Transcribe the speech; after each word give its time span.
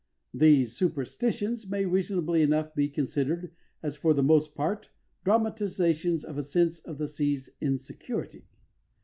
These 0.33 0.75
superstitions 0.75 1.69
may 1.69 1.85
reasonably 1.85 2.41
enough 2.41 2.73
be 2.73 2.89
considered 2.89 3.51
as 3.83 3.95
for 3.95 4.15
the 4.15 4.23
most 4.23 4.55
part 4.55 4.89
dramatisations 5.23 6.23
of 6.25 6.39
a 6.39 6.43
sense 6.43 6.79
of 6.79 6.97
the 6.97 7.07
sea's 7.07 7.51
insecurity. 7.61 8.47